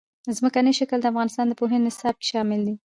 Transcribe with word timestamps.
ځمکنی 0.37 0.71
شکل 0.79 0.99
د 1.01 1.05
افغانستان 1.11 1.45
د 1.47 1.53
پوهنې 1.59 1.85
نصاب 1.87 2.15
کې 2.19 2.25
شامل 2.31 2.61
دي. 2.67 2.75